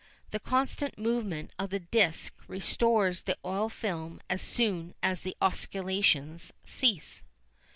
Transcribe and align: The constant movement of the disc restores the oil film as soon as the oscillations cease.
The 0.31 0.39
constant 0.39 0.97
movement 0.97 1.51
of 1.59 1.69
the 1.69 1.77
disc 1.79 2.33
restores 2.47 3.21
the 3.21 3.37
oil 3.45 3.69
film 3.69 4.19
as 4.31 4.41
soon 4.41 4.95
as 5.03 5.21
the 5.21 5.37
oscillations 5.39 6.51
cease. 6.65 7.21